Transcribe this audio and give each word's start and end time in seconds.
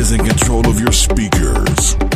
is 0.00 0.12
in 0.12 0.24
control 0.24 0.66
of 0.66 0.80
your 0.80 0.92
speakers. 0.92 2.09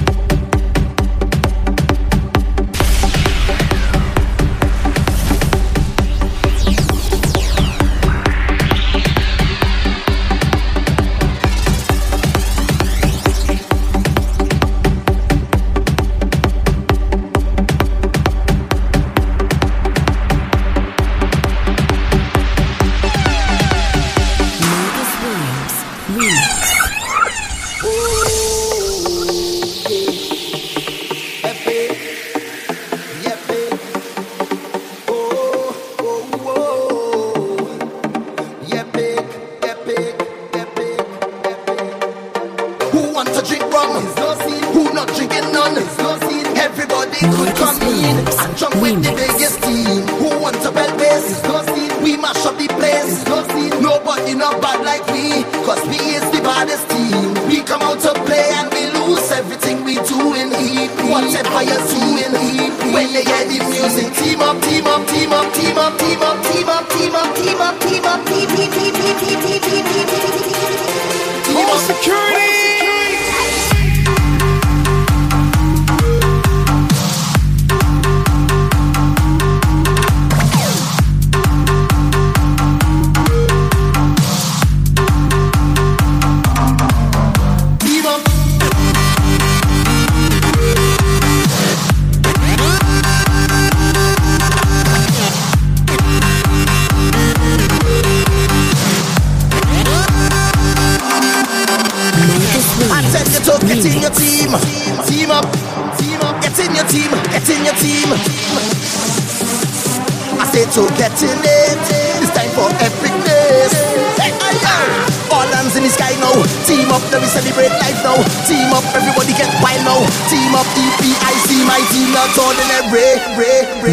team 120.55 120.61
up 120.61 120.67
EPIC, 120.77 121.67
my 121.67 121.81
team 121.91 122.13
not 122.13 122.39
ordinary. 122.39 123.19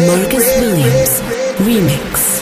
Marcus 0.06 0.46
Williams, 0.60 1.20
remix. 1.58 2.41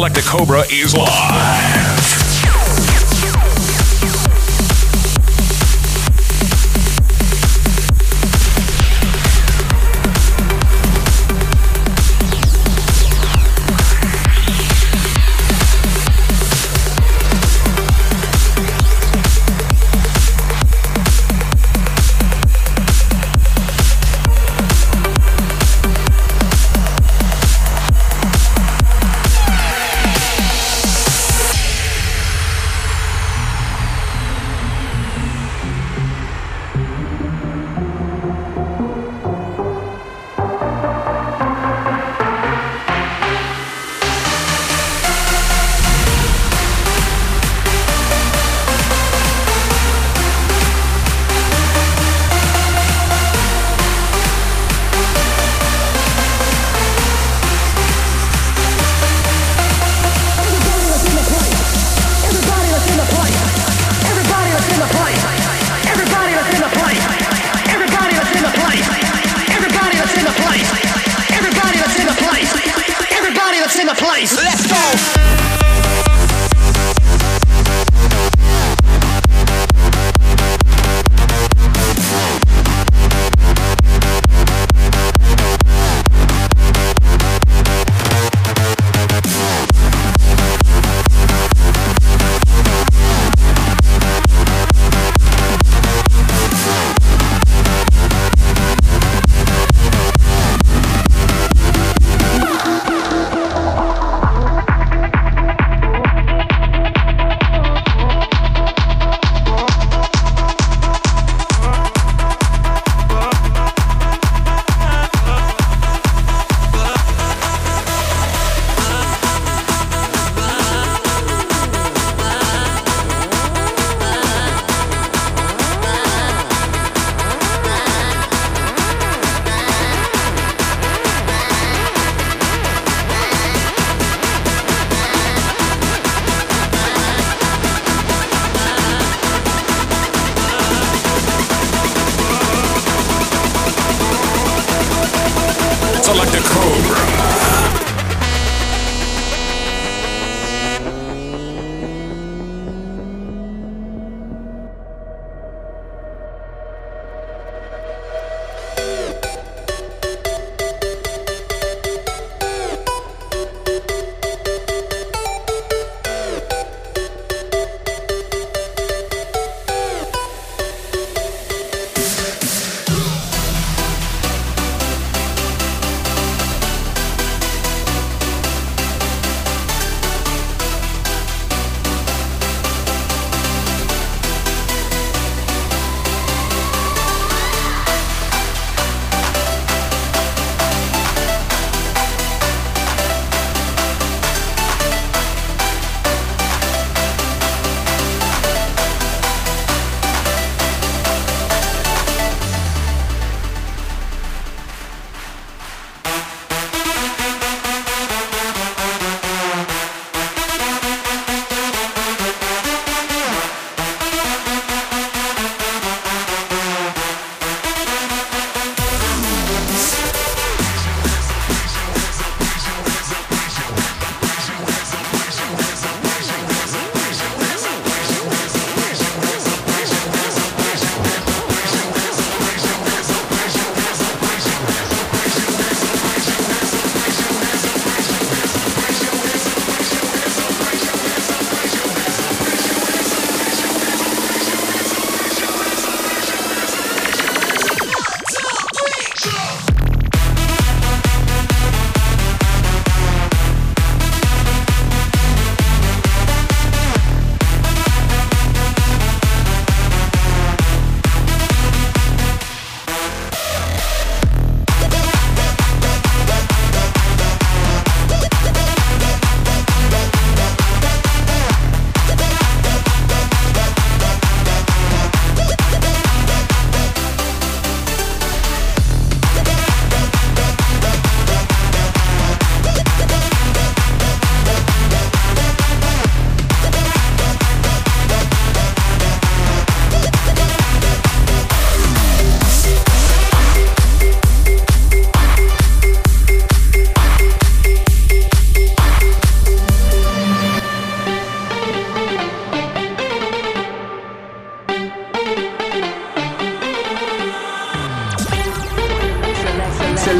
It. 0.00 0.10
Select 0.10 0.14
the 0.14 0.22
Cobra 0.22 0.60
is 0.70 0.96
live. 0.96 1.89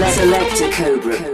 Select, 0.08 0.60
a 0.62 0.70
Cobra. 0.70 1.29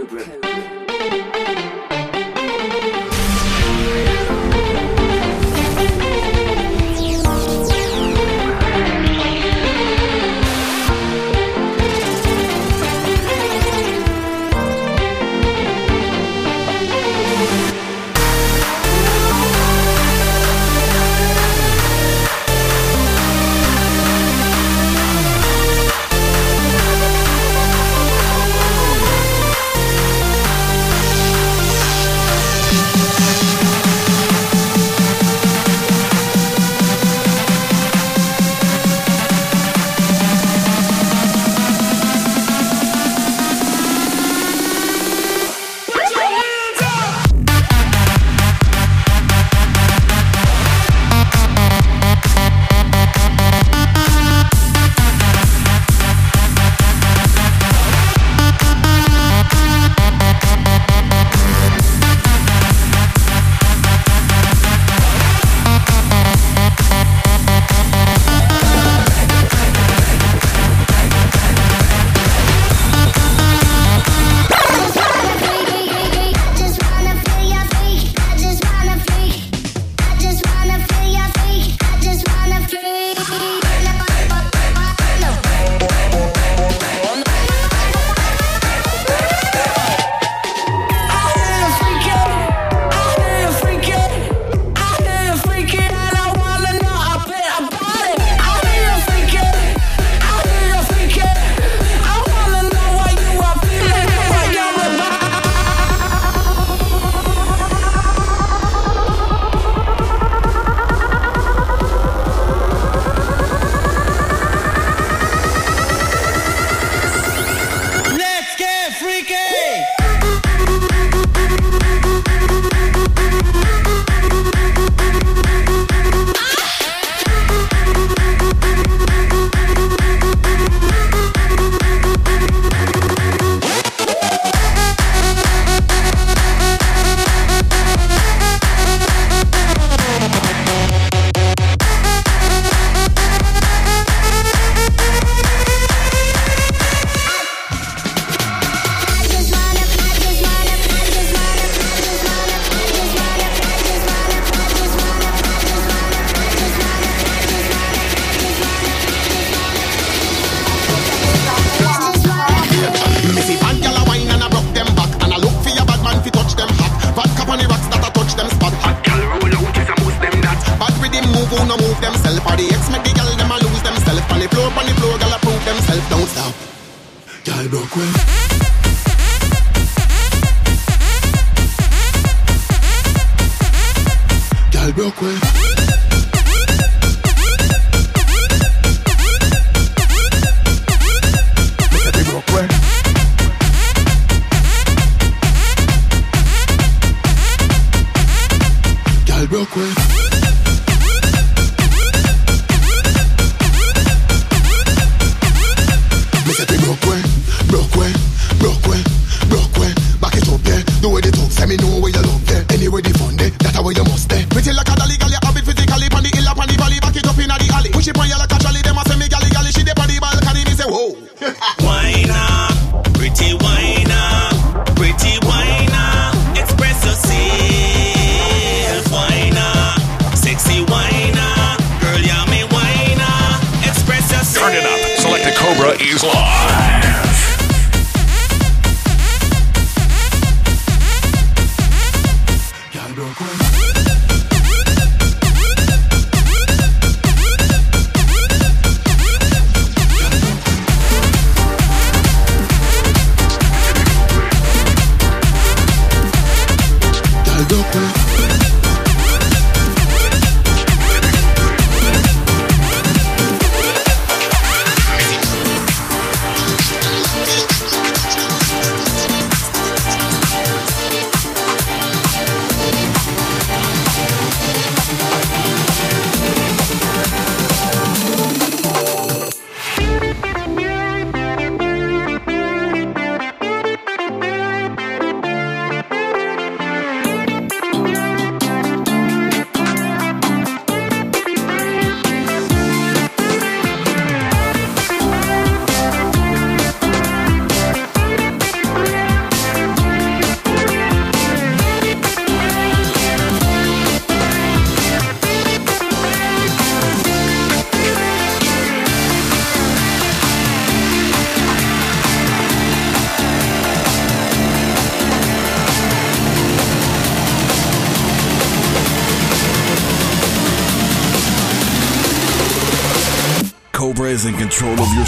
Control 324.77 325.07
of 325.07 325.13
your 325.15 325.25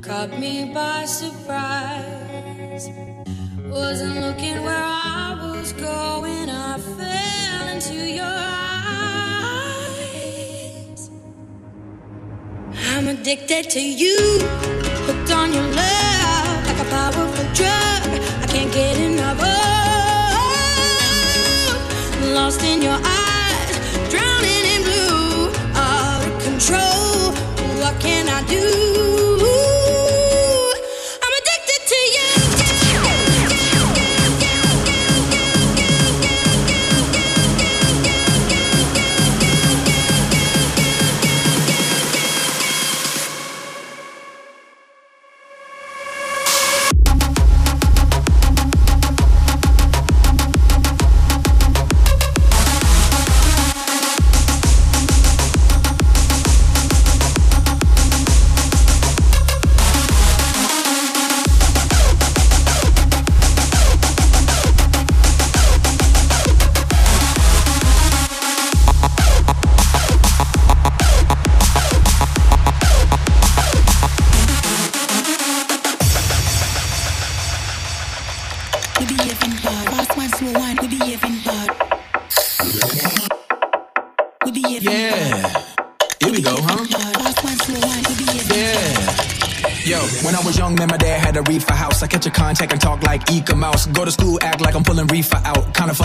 caught 0.00 0.38
me 0.38 0.70
by 0.72 1.04
surprise. 1.04 2.88
Wasn't 3.68 4.20
looking 4.20 4.62
where 4.64 4.76
I 4.76 5.34
was 5.42 5.72
going, 5.72 6.48
I 6.50 6.78
fell 6.98 7.68
into 7.74 7.94
your 7.94 8.24
eyes. 8.24 9.50
I'm 12.90 13.08
addicted 13.08 13.70
to 13.70 13.80
you, 13.80 14.18
hooked 15.06 15.30
on 15.32 15.52
your 15.52 15.68
love 15.80 16.66
like 16.66 16.80
a 16.80 16.84
powerful 16.90 17.46
drug. 17.54 18.02
I 18.42 18.46
can't 18.48 18.72
get 18.72 18.98
enough 18.98 19.40
of. 19.40 19.48
Lost 22.34 22.62
in 22.64 22.82
your 22.82 22.92
eyes, 22.94 23.11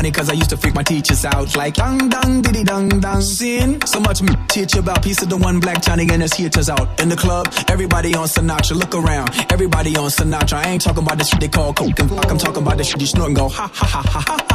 funny, 0.08 0.12
cause 0.12 0.30
I 0.30 0.34
used 0.34 0.50
to 0.50 0.58
freak 0.58 0.76
my 0.76 0.84
teachers 0.84 1.26
out. 1.26 1.56
Like, 1.56 1.76
dang, 1.76 2.10
dang, 2.10 2.42
diddy, 2.42 2.64
dang, 2.64 2.90
dang. 2.90 3.22
Sin. 3.22 3.80
So 3.86 4.00
much 4.00 4.22
me 4.22 4.34
teach 4.48 4.76
you 4.76 4.82
about 4.82 5.04
piece 5.04 5.22
of 5.22 5.30
the 5.30 5.38
one 5.38 5.60
black 5.60 5.82
Johnny 5.82 6.08
and 6.12 6.22
his 6.22 6.34
heaters 6.34 6.70
out. 6.70 7.00
In 7.02 7.10
the 7.10 7.16
club, 7.16 7.48
everybody 7.70 8.14
on 8.16 8.28
Sinatra. 8.28 8.76
Look 8.76 8.96
around, 8.96 9.30
everybody 9.52 9.96
on 9.96 10.10
Sinatra. 10.10 10.54
I 10.54 10.70
ain't 10.70 10.82
talking 10.82 11.04
about 11.04 11.18
the 11.18 11.24
shit 11.24 11.40
they 11.40 11.48
call 11.48 11.74
coke 11.74 12.00
and 12.00 12.10
fuck. 12.10 12.32
I'm 12.32 12.38
talking 12.38 12.64
about 12.64 12.78
the 12.78 12.84
shit 12.84 13.02
you 13.02 13.08
snort 13.08 13.28
and 13.28 13.36
go, 13.36 13.50
ha, 13.50 13.70
ha, 13.74 13.86
ha, 13.86 14.02
ha, 14.02 14.24
ha. 14.28 14.47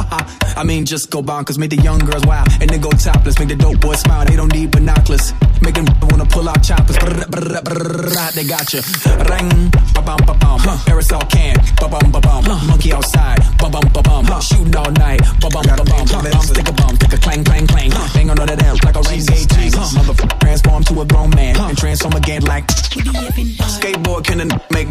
I 0.55 0.63
mean, 0.63 0.85
just 0.85 1.09
go 1.09 1.21
bonkers, 1.21 1.57
make 1.57 1.71
the 1.71 1.81
young 1.81 1.99
girls 1.99 2.25
wild. 2.25 2.47
And 2.61 2.69
then 2.69 2.81
go 2.81 2.89
topless, 2.91 3.39
make 3.39 3.49
the 3.49 3.55
dope 3.55 3.79
boys 3.79 3.99
smile. 3.99 4.25
They 4.25 4.35
don't 4.35 4.53
need 4.53 4.71
binoculars. 4.71 5.33
Make 5.61 5.75
them 5.75 5.85
wanna 6.01 6.25
pull 6.25 6.49
out 6.49 6.61
choppers. 6.63 6.97
Brr, 6.97 7.25
brr, 7.29 7.61
brr, 7.61 8.31
they 8.35 8.43
got 8.43 8.73
you. 8.73 8.81
Ring, 9.31 9.71
ba 9.93 10.01
bum 10.01 10.19
ba 10.27 10.33
bum. 10.35 10.59
Aerosol 10.89 11.23
can, 11.29 11.55
ba 11.79 11.87
bum 11.87 12.11
ba 12.11 12.19
bum. 12.19 12.43
Monkey 12.67 12.91
outside, 12.93 13.39
ba 13.57 13.69
bum 13.69 13.87
ba 13.93 14.01
bum. 14.01 14.25
Shooting 14.41 14.75
all 14.75 14.91
night, 14.91 15.21
ba 15.39 15.49
bum 15.49 15.63
ba 15.63 15.83
bum. 15.83 16.05
Bum 16.07 16.43
stick 16.43 16.67
a 16.67 16.73
bum, 16.73 16.95
stick 16.95 17.13
a 17.13 17.17
clang 17.17 17.43
clang 17.43 17.67
clang. 17.67 17.89
Bang 18.13 18.29
on 18.29 18.35
the 18.37 18.55
damn 18.59 18.75
like 18.83 18.95
a 18.95 19.01
rain 19.09 19.23
gauge 19.25 19.47
tank. 19.47 19.73
Motherfucker 19.73 20.39
transform 20.39 20.83
to 20.83 21.01
a 21.01 21.05
grown 21.05 21.29
man 21.31 21.55
and 21.57 21.77
transform 21.77 22.13
again 22.13 22.43
like. 22.43 22.67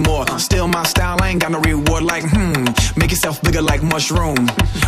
More. 0.02 0.26
Still 0.38 0.68
my 0.68 0.82
style, 0.84 1.16
I 1.20 1.28
ain't 1.30 1.40
got 1.40 1.50
no 1.52 1.60
reward 1.60 2.02
like 2.04 2.24
hmm. 2.26 2.64
Make 2.96 3.10
yourself 3.10 3.40
bigger 3.42 3.62
like 3.62 3.82
mushroom. 3.82 4.36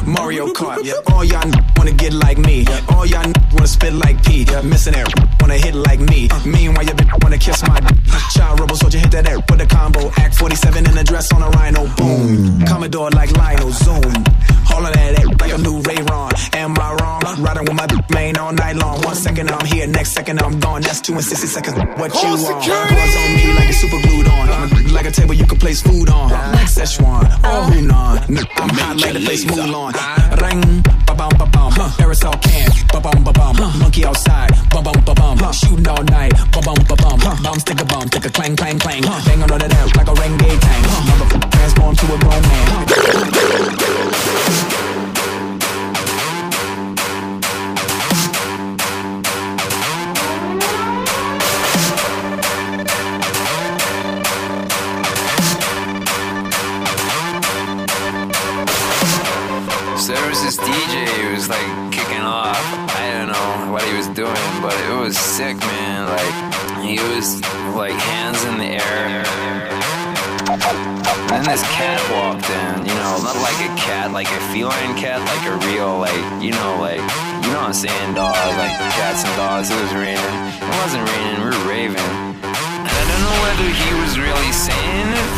Mario 0.06 0.48
Kart. 0.52 0.80
All 1.12 1.24
y'all 1.24 1.50
wanna 1.76 1.92
get 1.92 2.12
like 2.12 2.38
me. 2.38 2.64
All 2.90 3.06
y'all 3.06 3.24
n- 3.26 3.32
wanna 3.52 3.66
spit 3.66 3.92
like 3.94 4.22
P. 4.24 4.44
Missing 4.62 4.94
air, 4.94 5.06
wanna 5.40 5.54
hit 5.58 5.74
like 5.74 6.00
me. 6.00 6.28
Meanwhile, 6.44 6.84
your 6.84 6.94
bitch 6.94 7.22
wanna 7.22 7.38
kiss 7.38 7.62
my 7.66 7.80
d- 7.80 7.94
child 8.34 8.60
rebel 8.60 8.76
soldier 8.76 8.98
hit 8.98 9.10
that 9.12 9.28
air 9.28 9.38
with 9.48 9.60
a 9.60 9.66
combo. 9.66 10.10
Act 10.16 10.34
47 10.34 10.86
in 10.90 10.98
a 10.98 11.04
dress 11.04 11.32
on 11.32 11.42
a 11.42 11.48
rhino. 11.50 11.86
Boom. 11.96 12.64
Commodore 12.66 13.10
like 13.10 13.30
Lionel. 13.36 13.70
Zoom. 13.72 14.02
All 14.72 14.84
of 14.84 14.92
that 14.94 15.18
air 15.20 15.26
like 15.40 15.52
a 15.52 15.58
new 15.58 15.80
Ray 15.82 16.02
Ron. 16.10 16.32
Am 16.54 16.74
I 16.78 16.94
wrong? 17.00 17.22
Riding 17.42 17.64
with 17.64 17.74
my 17.74 17.86
d- 17.86 17.96
main 18.10 18.36
all 18.36 18.52
night 18.52 18.76
long. 18.76 19.00
One 19.02 19.14
second 19.16 19.50
I'm 19.50 19.64
here, 19.66 19.86
next 19.86 20.12
second 20.12 20.40
I'm 20.42 20.58
gone. 20.60 20.82
That's 20.82 21.00
two 21.00 21.12
and 21.14 21.24
60 21.24 21.46
seconds. 21.46 21.76
What 21.98 22.12
you 22.22 22.28
want? 22.42 22.64
Pause 22.64 23.16
on 23.16 23.34
me 23.34 23.52
like 23.54 23.68
it's 23.68 23.78
super 23.78 24.00
glued 24.02 24.28
on. 24.28 24.44
Like 24.92 25.03
a 25.06 25.10
table 25.10 25.34
you 25.34 25.46
can 25.46 25.58
place 25.58 25.82
food 25.82 26.08
on. 26.08 26.32
Uh-huh. 26.32 26.52
Like 26.52 26.68
Szechuan 26.68 27.24
or 27.24 27.26
uh-huh. 27.44 27.70
Hunan. 27.70 28.46
I'm 28.56 28.68
hot 28.70 28.96
like 29.00 29.12
the 29.12 29.20
place 29.20 29.44
Mulan. 29.44 29.92
Ring, 30.40 30.82
ba 31.06 31.14
bum 31.14 31.30
ba 31.38 31.46
bum. 31.46 31.72
Aerosol 32.00 32.40
can, 32.42 32.70
ba 32.92 33.00
bum 33.00 33.22
ba 33.24 33.32
bum. 33.32 33.56
Monkey 33.78 34.04
outside, 34.04 34.50
ba 34.70 34.82
bum 34.82 35.00
ba 35.04 35.14
bum. 35.14 35.38
Shooting 35.52 35.88
all 35.88 36.02
night, 36.04 36.32
ba 36.52 36.60
bum 36.60 36.76
ba 36.88 36.96
bum. 36.96 37.20
Bum 37.42 37.58
stick 37.58 37.80
a 37.80 37.84
bum, 37.84 38.06
stick 38.08 38.24
a 38.24 38.30
clang 38.30 38.56
clang 38.56 38.78
clang. 38.78 39.02
Bang 39.02 39.42
on 39.42 39.50
all 39.50 39.58
that 39.58 39.96
like 39.96 40.08
a 40.08 40.14
renegade 40.14 40.60
tank. 40.60 40.86
Motherfucker 40.86 41.50
transform 41.50 41.96
to 41.96 42.14
a 42.14 42.18
grown 42.18 42.42
man. 42.42 42.84
Doing, 64.14 64.62
but 64.62 64.74
it 64.86 64.94
was 64.94 65.18
sick, 65.18 65.58
man. 65.58 66.06
Like 66.06 66.34
he 66.86 67.02
was 67.02 67.42
like 67.74 67.98
hands 67.98 68.44
in 68.46 68.58
the 68.62 68.78
air. 68.78 69.26
And 71.34 71.42
then 71.42 71.50
this 71.50 71.66
cat 71.74 71.98
walked 72.14 72.46
in, 72.46 72.86
you 72.86 72.94
know, 72.94 73.18
not 73.26 73.34
like 73.42 73.58
a 73.66 73.74
cat, 73.74 74.12
like 74.14 74.30
a 74.30 74.40
feline 74.54 74.94
cat, 74.94 75.18
like 75.18 75.44
a 75.50 75.58
real, 75.66 75.98
like, 75.98 76.14
you 76.38 76.54
know, 76.54 76.78
like, 76.78 77.02
you 77.42 77.50
know 77.50 77.66
what 77.66 77.74
I'm 77.74 77.82
saying, 77.84 78.14
dog, 78.14 78.38
like 78.54 78.78
cats 78.94 79.26
and 79.26 79.34
dogs. 79.34 79.74
It 79.74 79.82
was 79.82 79.90
raining. 79.98 80.34
It 80.62 80.74
wasn't 80.78 81.02
raining, 81.10 81.42
we 81.42 81.50
were 81.50 81.66
raving. 81.66 82.14
And 82.38 82.94
I 82.94 83.02
don't 83.10 83.22
know 83.26 83.38
whether 83.42 83.66
he 83.66 83.90
was 83.98 84.14
really 84.14 84.52
saying 84.54 85.10
it, 85.10 85.30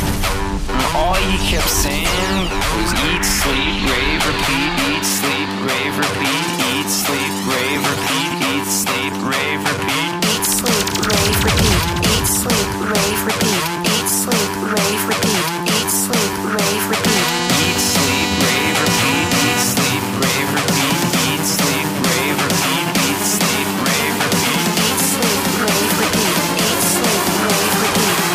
all 0.92 1.16
he 1.16 1.40
kept 1.48 1.68
saying 1.72 2.36
was 2.76 2.92
eat, 3.08 3.24
sleep, 3.24 3.88
rave, 3.88 4.20
repeat, 4.20 4.72
eat, 4.92 5.04
sleep, 5.04 5.48
rave, 5.64 5.96
repeat, 5.96 6.44
eat, 6.76 6.88
sleep, 6.92 7.32
rave, 7.48 7.80
repeat, 7.80 8.35
eat, 8.66 8.72
sleep, 8.72 9.12
rave, 9.22 9.62
repeat. 9.62 10.12
Eat, 10.26 10.44
sleep, 10.44 10.86
rave, 11.06 11.38
repeat. 11.46 11.86
Eat, 12.02 12.26
sleep, 12.26 12.70
rave, 12.90 13.22
repeat. 13.26 13.62
Eat, 13.94 14.08
sleep, 14.10 14.50
rave, 14.74 15.02
repeat. 15.06 15.46
Eat, 15.70 15.90
sleep, 15.90 16.34
rave, 16.50 16.84
repeat. 16.90 17.26
Eat, 17.62 17.78
sleep, 17.78 18.30
rave, 18.42 18.78
repeat, 18.82 19.28
eat, 19.46 19.62
sleep, 19.70 20.02
rave, 20.18 20.50
repeat, 20.50 20.98
eat, 21.30 21.46
sleep, 21.46 21.88
rave, 22.02 22.38
repeat, 22.42 22.90
eat, 23.06 23.22
sleep, 23.22 23.70
rave, 23.86 24.18
repeat. 24.18 24.66
Eat, 24.82 25.00
sleep, 25.14 25.46
rave, 25.54 25.86
repeat. 25.86 26.34
Eat, 26.66 26.82
sleep, 26.82 26.82
rave, 26.82 26.82
repeat. 26.82 26.82
Eat, 26.82 26.82
sleep, 26.90 27.24
rave, 27.46 27.78
repeat. 28.02 28.26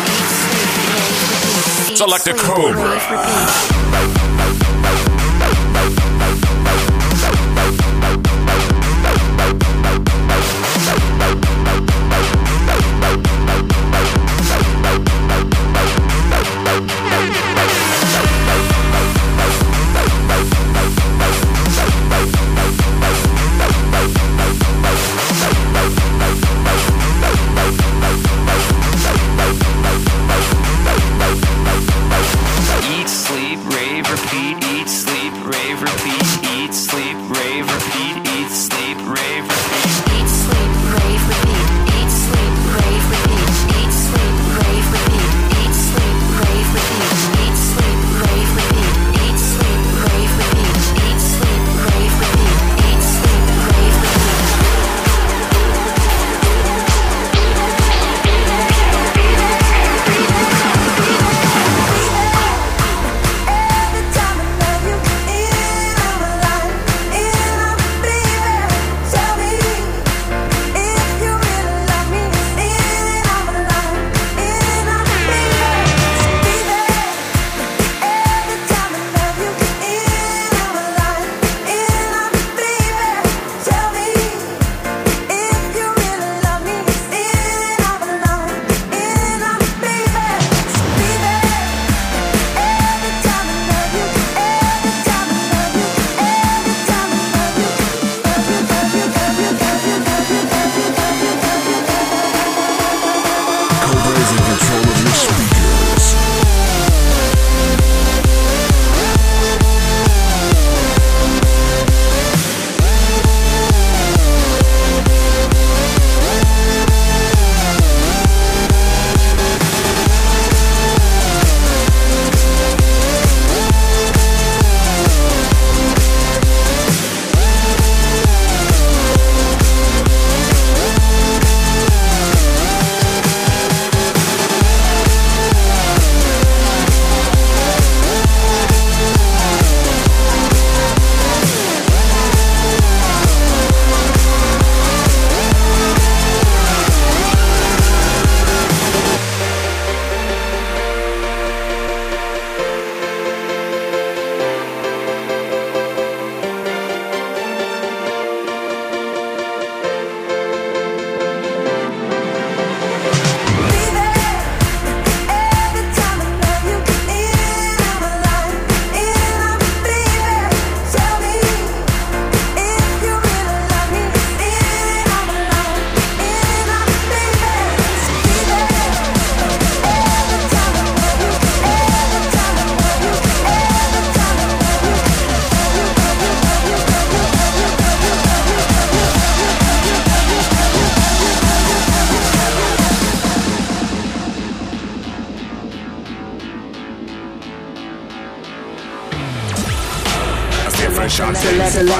Eat, 1.92 1.98
Select 1.98 2.26
a 2.26 2.32
sleep, 2.32 2.40
cobra. 2.40 2.88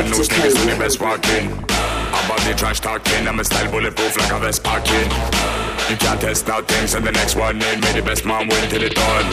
I 0.03 0.09
know 0.11 0.19
she 0.19 0.35
is 0.43 0.55
the 0.59 0.75
best 0.83 0.99
walking. 0.99 1.47
About 2.11 2.43
the 2.43 2.55
trash 2.59 2.81
talking, 2.81 3.29
I'm 3.29 3.39
a 3.39 3.45
style 3.45 3.71
bulletproof 3.71 4.19
like 4.19 4.33
a 4.33 4.39
vest 4.41 4.65
parking. 4.65 5.07
You 5.87 5.95
can't 5.95 6.21
test 6.21 6.49
out 6.51 6.67
things, 6.67 6.95
and 6.95 7.07
the 7.07 7.13
next 7.13 7.37
one 7.37 7.63
in. 7.63 7.79
May 7.79 7.93
the 7.95 8.03
best 8.03 8.27
man 8.27 8.49
win 8.51 8.69
till 8.69 8.83
it 8.83 8.97
done. 8.99 9.31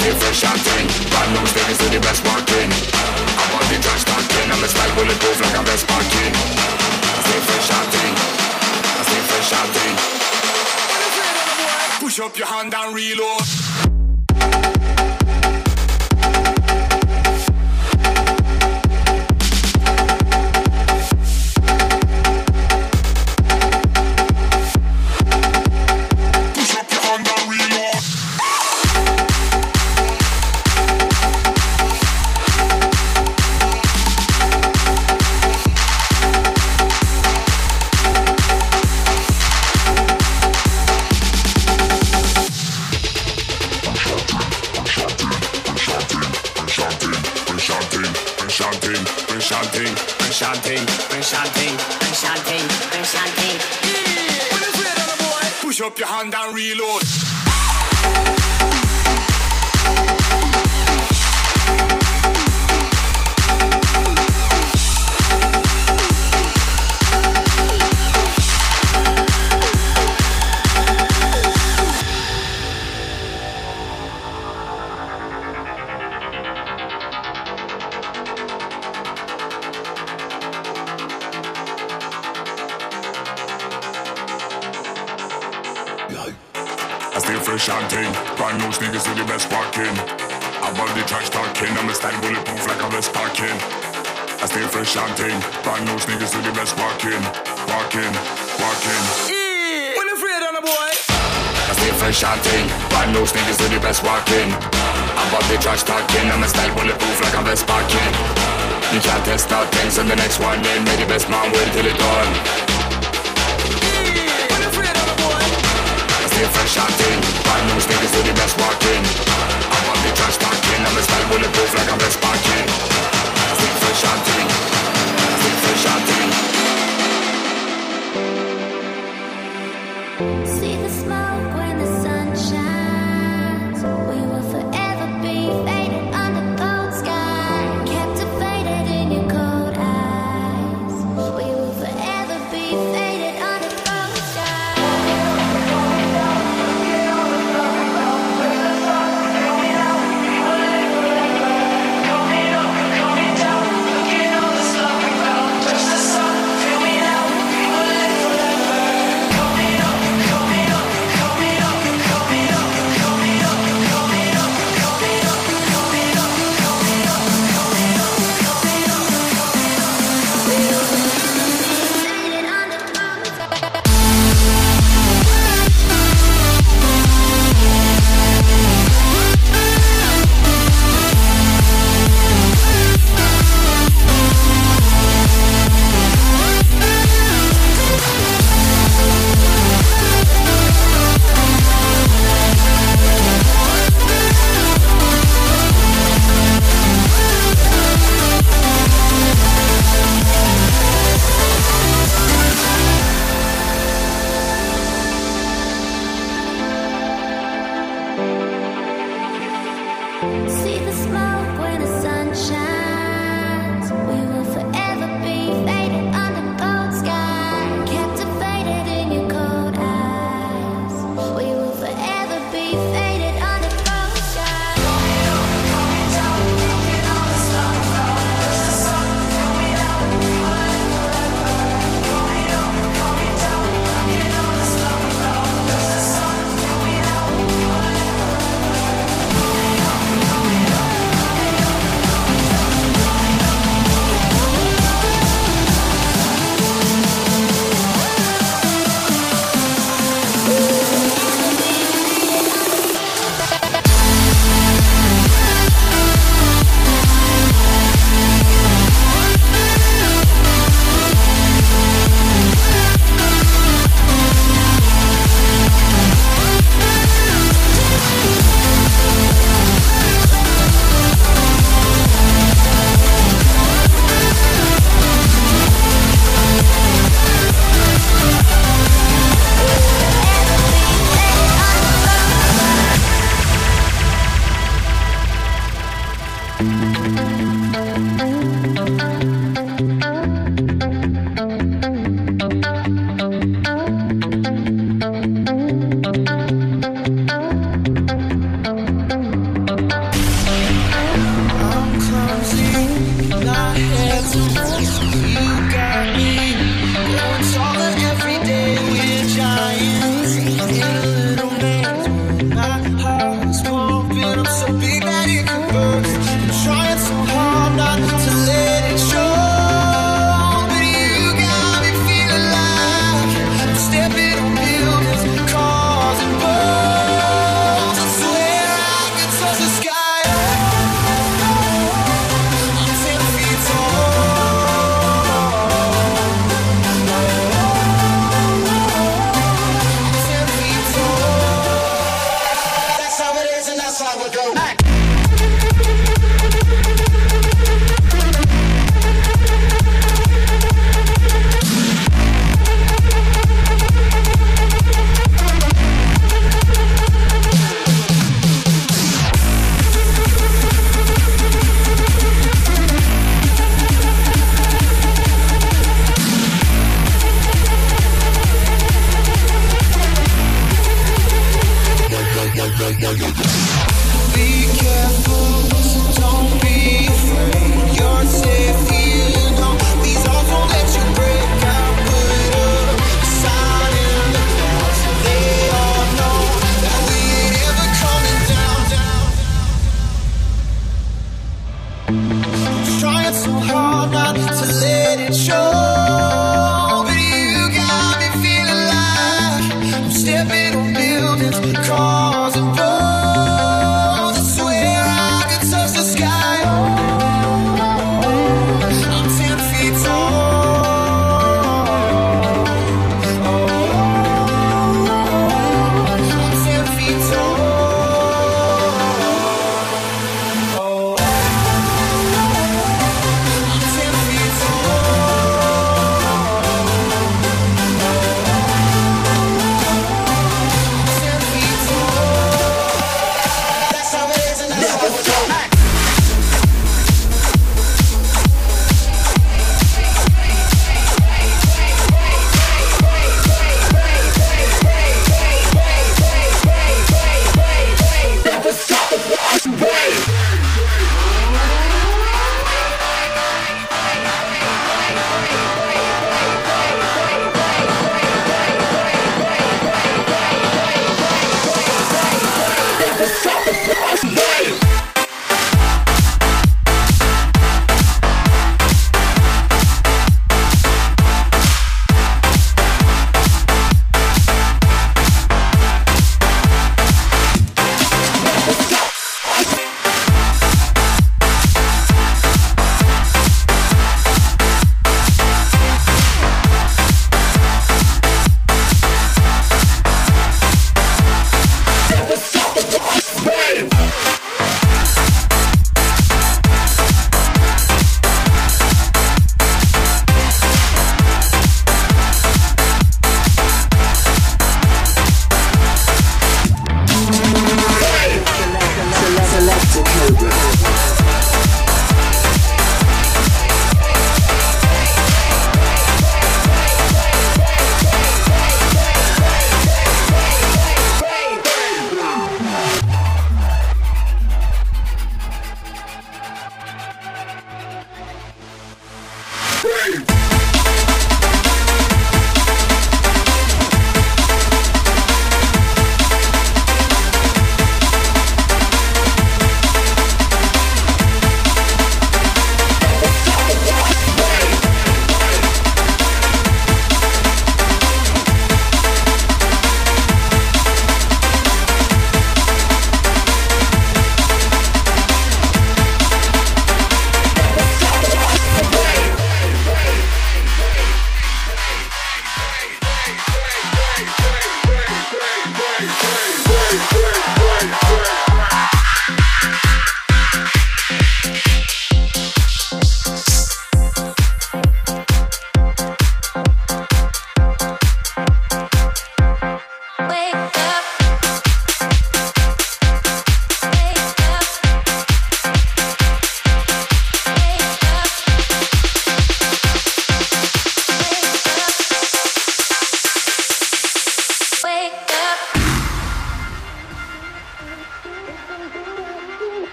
Still 0.00 0.16
fresh 0.16 0.44
and 0.48 0.60
clean, 0.64 0.88
brand 1.12 1.30
new 1.36 1.44
things 1.52 1.76
to 1.76 1.92
the 1.92 2.00
best 2.00 2.24
walking. 2.24 2.72
I'm 3.36 3.68
the 3.68 3.76
trash 3.84 4.08
talking, 4.08 4.48
I'm 4.48 4.64
a 4.64 4.68
style 4.72 4.96
bulletproof 4.96 5.44
like 5.44 5.52
a 5.52 5.62
vest 5.68 5.84
parking. 5.84 6.32
Still 7.20 7.42
fresh 7.52 7.68
and 7.68 8.16
I 8.96 9.04
still 9.04 9.24
fresh 9.28 9.52
and 9.60 9.68
clean. 9.76 9.96
Push 12.00 12.16
up 12.24 12.32
your 12.38 12.48
hand 12.48 12.72
and 12.72 12.96
reload. 12.96 13.91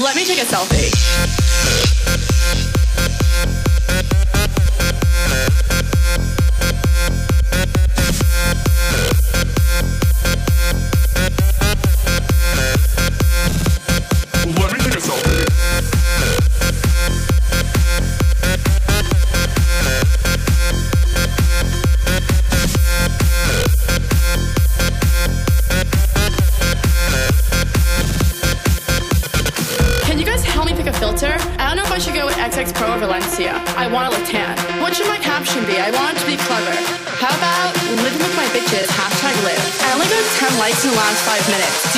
Let 0.00 0.16
me 0.16 0.24
take 0.24 0.38
a 0.38 0.44
selfie. 0.44 1.73
in 40.84 40.90
the 40.90 40.96
last 40.96 41.24
five 41.24 41.48
minutes. 41.48 41.93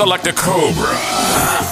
Select 0.00 0.26
a 0.28 0.32
Cobra. 0.32 1.69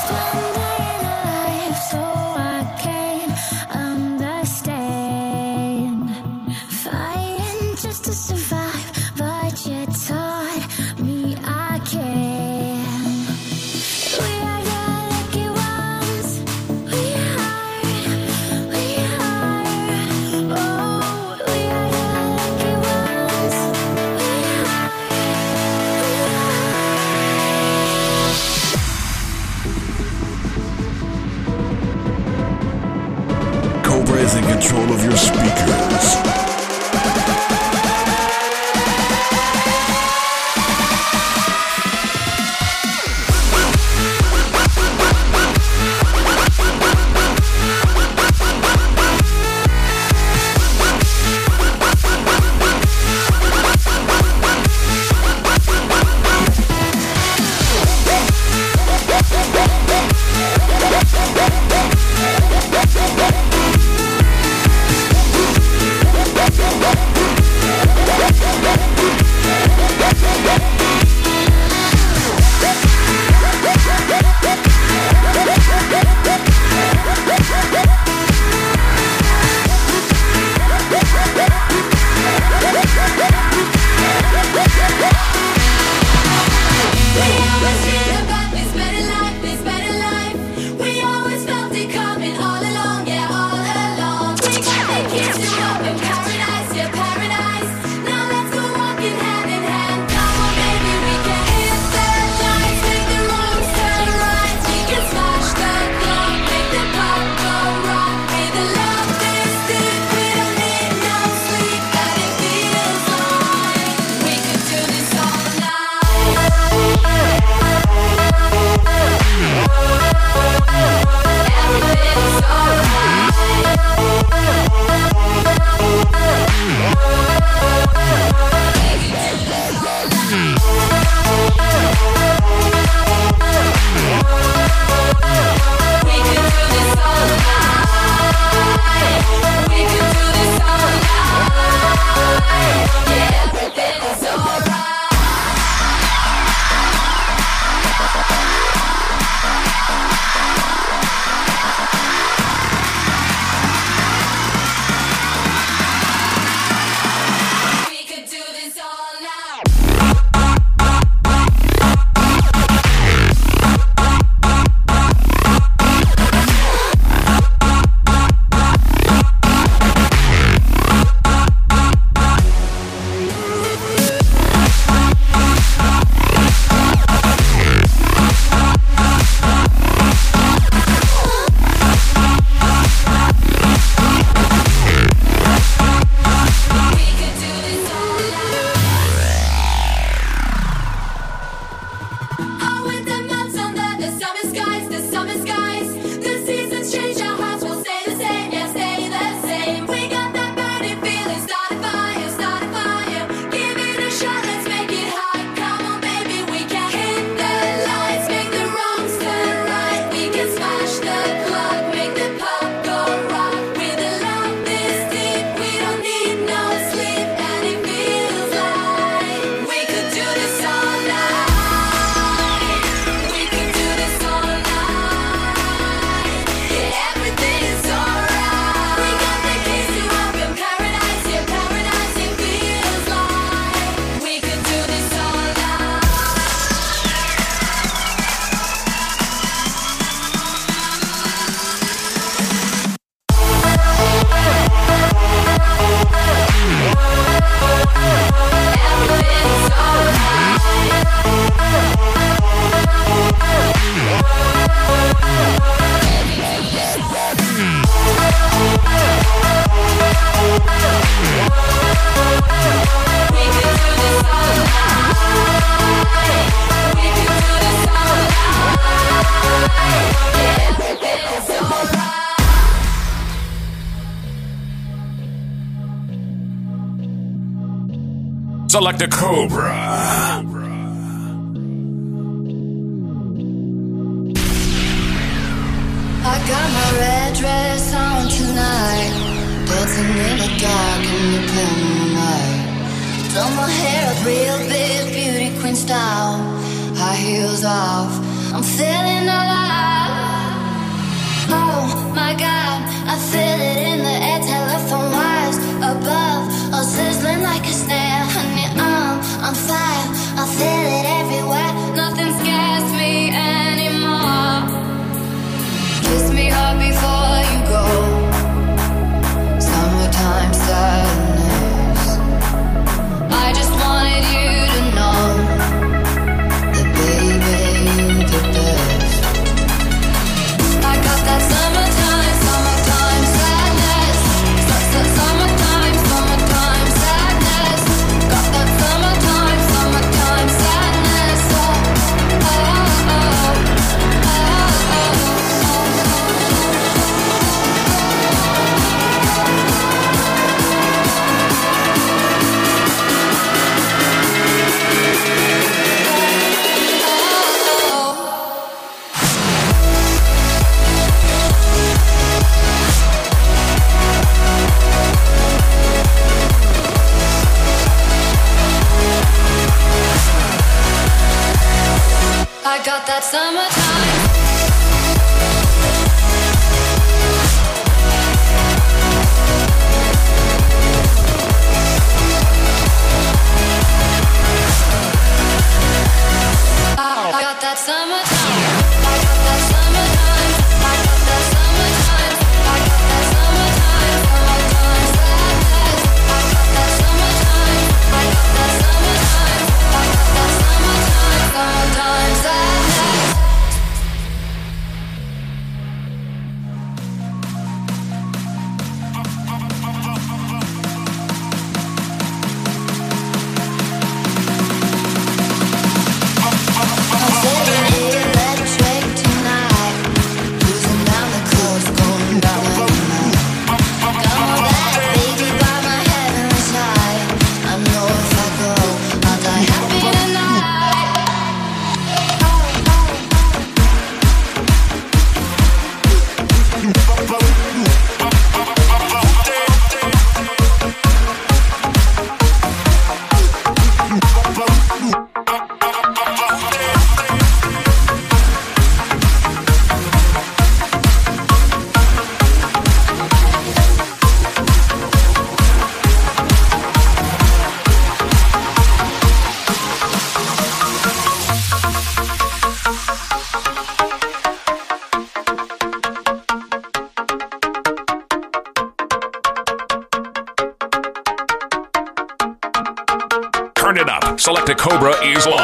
turn 473.89 473.97
it 473.97 474.09
up. 474.11 474.39
Select 474.39 474.69
a 474.69 474.75
Cobra 474.75 475.13
is 475.25 475.47
live. 475.47 475.57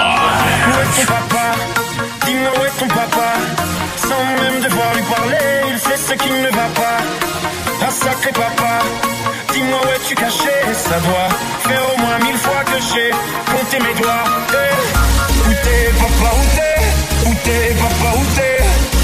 Où 15.46 15.52
t'es, 15.64 15.92
papa, 16.00 16.30
où 16.40 16.44
t'es 16.56 17.28
Où 17.28 17.34
t'es, 17.44 17.74
papa, 17.74 18.10
où 18.16 18.24
t'es 18.36 18.58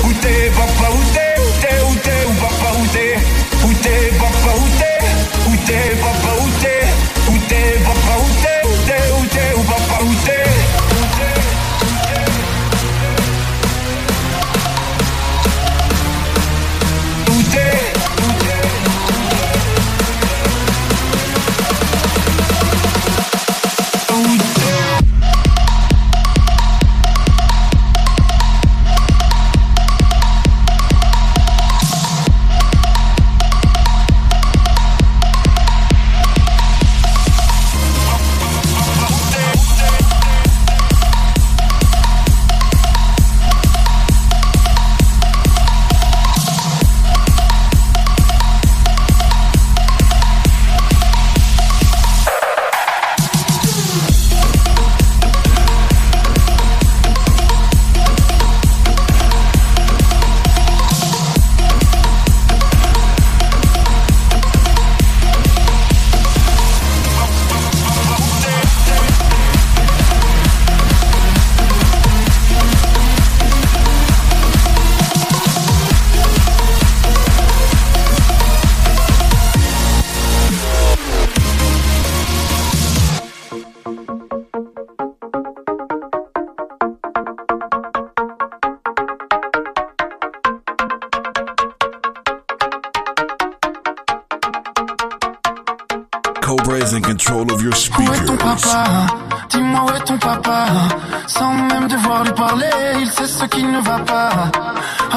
Où 0.06 0.12
t'es, 0.22 0.50
papa, 0.56 0.86
où 0.94 0.99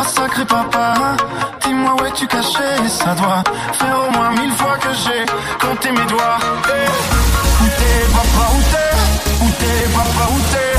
Sacré 0.07 0.45
papa, 0.45 0.93
dis-moi 1.63 1.95
où 1.99 2.05
es-tu 2.05 2.27
caché? 2.27 2.87
Ça 2.87 3.15
doit 3.15 3.43
faire 3.73 3.97
au 4.07 4.11
moins 4.11 4.31
mille 4.31 4.51
fois 4.51 4.77
que 4.77 4.89
j'ai 4.93 5.25
compté 5.65 5.91
mes 5.91 6.05
doigts. 6.05 6.39
Papa, 8.13 8.45
où 8.53 8.61
t'es? 8.71 8.91
Où 9.43 9.49
papa, 9.95 10.25
où 10.31 10.39
t'es? 10.51 10.72